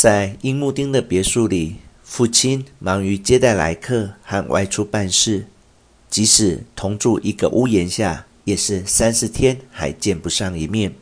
[0.00, 5.44] 在樱木町的别墅里，父亲忙于接待来客和外出办事，
[6.08, 10.94] 即使同住一个屋檐下，也是三四天还见不上一面。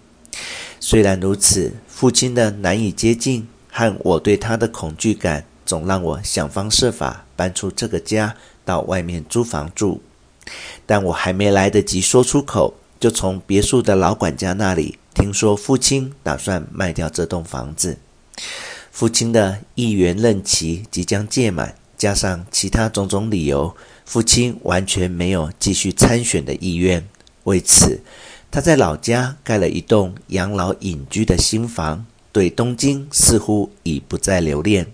[0.81, 8.35] 虽然如此，父亲的难以接近和我对他的恐惧感，总让我想方设法搬出这个家，
[8.65, 10.03] 到外面租房住。
[10.87, 17.97] 但我还没来得及说出口，就从别墅的老管家那里听说父亲打算卖掉这栋房子。
[18.99, 27.07] 父亲的议员任期即将届满，加上其他种种理由，父亲完全没有继续参选的意愿。
[27.45, 28.01] 为此，
[28.51, 34.89] 他在老家盖了一栋养老隐居的新房，对东京似乎已不再留恋。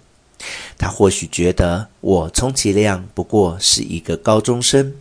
[0.76, 4.92] 他或许觉得我充其量不过是一个高中生，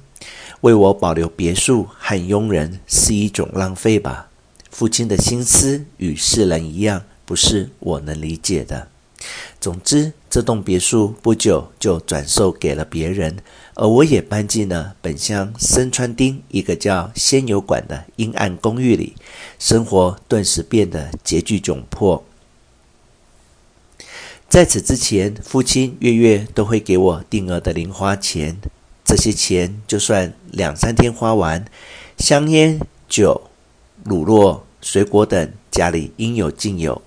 [0.62, 4.30] 为我保留别墅和佣人是一种浪费吧。
[4.72, 8.93] 父亲的心思与世人一样，不是我能理解的。
[9.60, 13.38] 总之，这栋别墅不久就转售给了别人，
[13.76, 19.16] 而我也搬进了本乡深川町一个叫仙游馆的阴暗公寓里，
[19.58, 22.24] 生活顿时变得拮据窘迫。
[24.50, 28.58] 在此之前，父亲月月都会给我定额的零花钱，
[29.04, 31.66] 这些钱就算两三天花完，
[32.18, 32.80] 香烟、
[33.10, 33.50] 酒、
[34.04, 37.02] 乳酪、水果等家里应有尽有。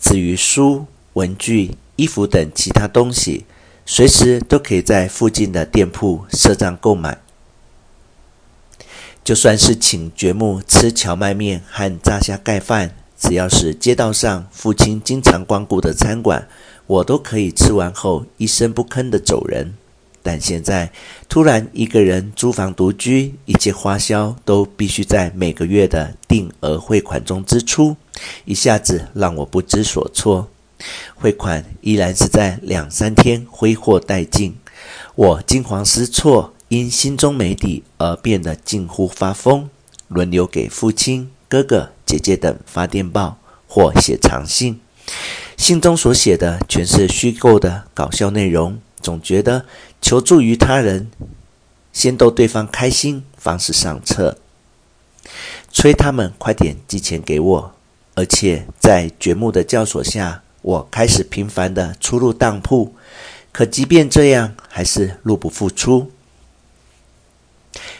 [0.00, 3.46] 至于书、文具、衣服等其他东西，
[3.86, 7.18] 随时都可以在附近的店铺赊账购买。
[9.24, 12.94] 就算是请堀木吃荞麦面和炸虾盖饭。
[13.18, 16.46] 只要是街道上父亲经常光顾的餐馆，
[16.86, 19.72] 我都可以吃完后一声不吭地走人。
[20.22, 20.92] 但现在
[21.26, 27.96] 突然一个人租房独居，一切花销都必须在每个月的定额汇款中支出，
[28.44, 30.46] 一下子让我不知所措。
[31.14, 34.56] 汇款依然是在两三天挥霍殆尽，
[35.14, 39.68] 我惊慌失措，因心中没底而变得近乎发疯，
[40.08, 41.30] 轮流给父亲。
[41.48, 43.38] 哥哥、姐姐等发电报
[43.68, 44.80] 或写长信，
[45.56, 48.78] 信中所写的全是虚构的搞笑内容。
[49.00, 49.64] 总觉得
[50.02, 51.08] 求助于他人，
[51.92, 54.38] 先逗对方开心，方是上策。
[55.70, 57.74] 催他们快点寄钱给我，
[58.16, 62.92] 而且在掘墓的教唆下，我开始频繁地出入当铺。
[63.52, 66.10] 可即便这样，还是入不敷出。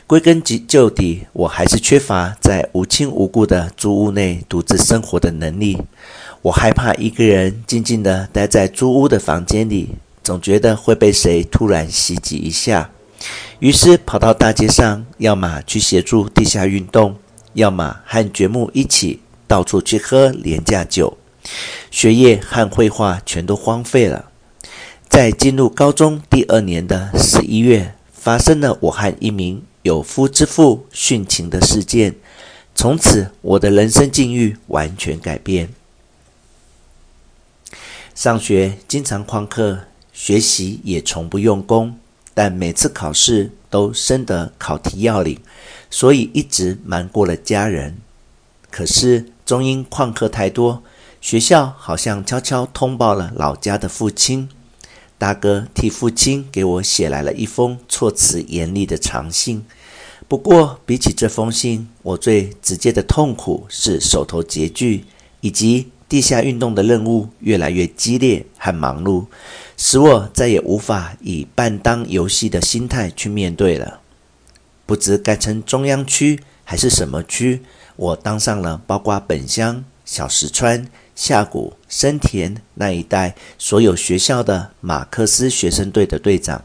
[0.05, 5.81] 归根究底，我还是缺乏在无亲无故的租屋内独自生活的能力。
[6.43, 9.91] 我害怕一个人静静地待在租屋的房间里，
[10.25, 12.91] 总觉得会被谁突然袭击一下。
[13.61, 17.15] 于是跑到大街上，要么去协助地下运动，
[17.53, 21.17] 要么和掘墓一起到处去喝廉价酒。
[21.91, 24.31] 学业和绘画全都荒废了。
[25.09, 32.15] 在进入高中第二年的十一月，发生了我和一名有夫之妇殉情的事件，
[32.75, 35.71] 从此我的人生境遇完全改变。
[38.15, 39.81] 上学经常旷课，
[40.13, 41.99] 学习也从不用功，
[42.35, 45.39] 但每次考试都深得考题要领，
[45.91, 47.99] 所以一直瞒过了家人。
[48.71, 50.83] 可是终因旷课太多，
[51.27, 54.49] 学校好像悄悄通报了老家的父亲。
[55.19, 59.65] 大哥替父亲给我写来了一封措辞严厉的长信。
[60.29, 65.05] 不过，比起这封信，我最直接的痛苦是手头拮据，
[65.41, 69.27] 以及地下运动的任务越来越激烈和忙碌，
[69.77, 73.99] 使我再也无法以半当游戏的心态去面对了。
[74.87, 77.63] 不知该称中央区还是什么区，
[77.97, 80.87] 我当上了包括本乡、小石川。
[81.17, 86.63] 下谷、深田那一带所有学校的马克思学生队的队长，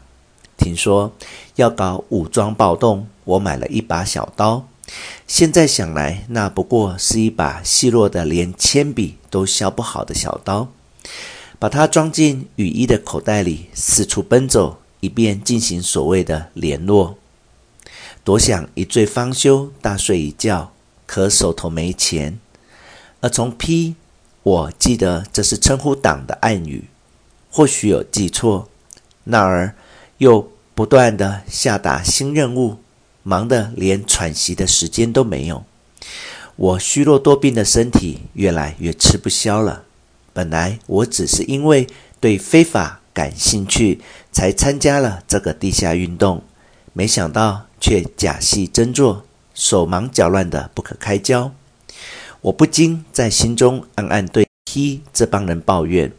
[0.58, 1.10] 听说
[1.56, 4.68] 要搞武装暴动，我买了一把小刀。
[5.26, 10.68] 现在想来，那不过是一把细弱的连铅笔都削不好的小刀。
[11.58, 17.16] 把它装进雨衣的口袋里，四处奔走，以便进行所谓的联络。
[18.22, 20.72] 多想一醉方休，大睡一觉，
[21.06, 22.38] 可手头没钱。
[23.20, 23.94] 而从 P。
[24.42, 26.84] 我记得这是称呼党的暗语，
[27.50, 28.68] 或许有记错。
[29.24, 29.76] 那儿
[30.18, 32.78] 又不断地下达新任务，
[33.22, 35.64] 忙得连喘息的时间都没有。
[36.56, 39.84] 我虚弱多病的身体越来越吃不消了。
[40.32, 41.86] 本来我只是因为
[42.18, 44.00] 对非法感兴趣
[44.32, 46.42] 才参加了这个地下运动，
[46.92, 49.24] 没想到却假戏真做，
[49.54, 51.52] 手忙脚乱的不可开交。
[52.42, 56.12] 我不禁在心中暗暗对 T 这帮人抱怨：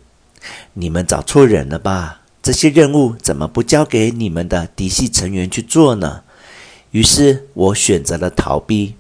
[0.74, 2.22] 你们找错人了吧？
[2.42, 6.24] 这些任务怎么不交给你们的嫡系成员去做呢？
[6.92, 8.96] 于是我选择了逃避。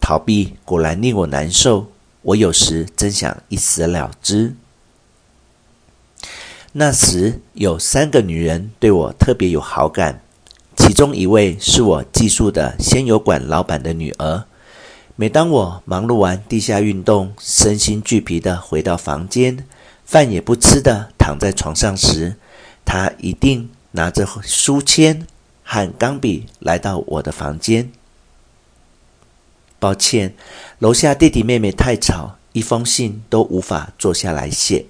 [0.00, 1.88] 逃避果然令我难受。
[2.22, 4.54] 我有时真想一死了之。
[6.72, 10.22] 那时有三个女人对我特别有好感，
[10.76, 14.44] 其中一位是我寄宿的鲜油馆老板的女儿。
[15.14, 19.66] 每当我忙碌完地下运动，身心俱疲的回到房间，
[20.06, 22.36] 饭也不吃的躺在床上时，
[22.84, 25.26] 他一定拿着书签
[25.62, 27.92] 和钢笔来到我的房间。
[29.78, 30.34] 抱歉，
[30.78, 34.86] 楼下弟弟妹妹太吵，一封信都无法坐下来写。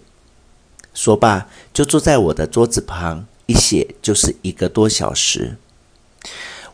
[0.94, 5.56] 说罢，就坐在我的桌子旁，一写就是一个多小时。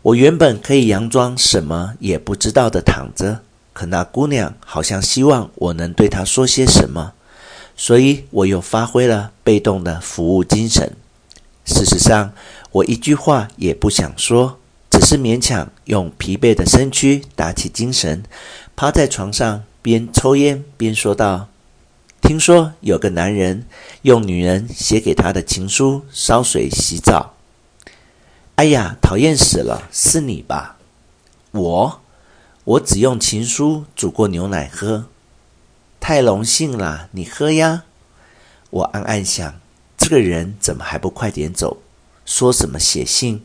[0.03, 3.41] 我原本可以佯装什么也不知道的躺着，
[3.73, 7.13] 可那姑娘好像希望我能对她说些什么，
[7.77, 10.93] 所以我又发挥了被动的服务精神。
[11.65, 12.33] 事实上，
[12.71, 14.59] 我一句话也不想说，
[14.89, 18.23] 只是勉强用疲惫的身躯打起精神，
[18.77, 21.49] 趴在床上边抽烟边说道。
[22.21, 23.65] 听说有个男人
[24.03, 27.35] 用女人写给他的情书烧水洗澡。
[28.59, 29.85] 哎呀，讨厌死了！
[29.93, 30.79] 是你吧？
[31.53, 32.01] 我，
[32.65, 35.07] 我只用情书煮过牛奶喝。
[36.01, 37.85] 太荣幸了，你喝呀。
[38.71, 39.61] 我暗暗想，
[39.97, 41.77] 这个人怎么还不快点走？
[42.27, 43.45] 说什么写信，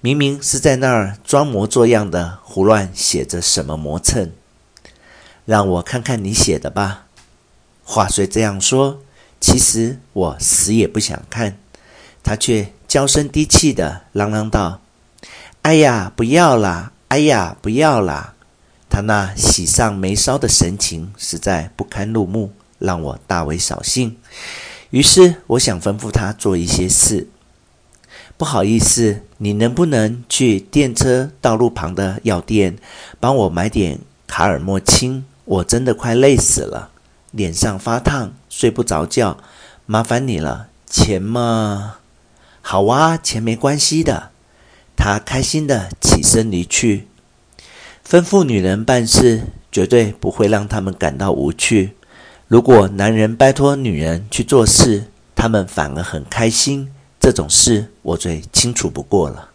[0.00, 4.32] 明明是在那儿装模作样的胡乱写着什么磨蹭。
[5.44, 7.04] 让我看看你写的吧。
[7.84, 9.02] 话虽这样说，
[9.38, 11.58] 其实我死也不想看。
[12.24, 14.80] 他却娇声低气的嚷嚷道
[15.62, 16.92] ：“哎呀，不要啦！
[17.08, 18.34] 哎呀，不要啦！”
[18.88, 24.16] 他那喜上眉梢的神情实在不堪入目，让我大为扫兴。
[24.90, 27.28] 于是我想吩咐他做一些事。
[28.38, 32.76] 不好意思，你能不能去电车道路旁的药店
[33.18, 35.24] 帮我买点卡尔莫青？
[35.44, 36.90] 我真的快累死了。
[37.32, 39.36] 脸上发烫，睡不着觉，
[39.84, 40.68] 麻烦你了。
[40.88, 41.96] 钱嘛，
[42.68, 44.30] 好啊，钱没关系的。
[44.96, 47.06] 他开心的起身离去。
[48.04, 51.92] 吩咐女人办事，绝对不会让他们感到无趣。
[52.48, 55.04] 如果男人拜托女人去做事，
[55.36, 56.92] 他们反而很开心。
[57.20, 59.50] 这种事我最清楚不过了。